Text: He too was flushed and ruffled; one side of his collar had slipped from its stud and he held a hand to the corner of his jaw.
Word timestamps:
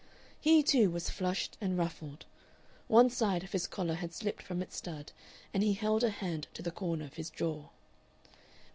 He 0.39 0.63
too 0.63 0.89
was 0.89 1.11
flushed 1.11 1.59
and 1.61 1.77
ruffled; 1.77 2.25
one 2.87 3.11
side 3.11 3.43
of 3.43 3.51
his 3.51 3.67
collar 3.67 3.93
had 3.93 4.15
slipped 4.15 4.41
from 4.41 4.63
its 4.63 4.77
stud 4.77 5.11
and 5.53 5.61
he 5.61 5.73
held 5.73 6.03
a 6.03 6.09
hand 6.09 6.47
to 6.55 6.63
the 6.63 6.71
corner 6.71 7.05
of 7.05 7.13
his 7.17 7.29
jaw. 7.29 7.69